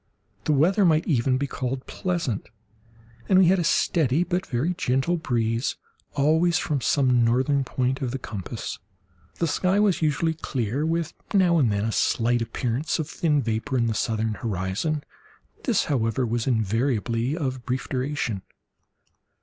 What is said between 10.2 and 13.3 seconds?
clear, with now and then a slight appearance of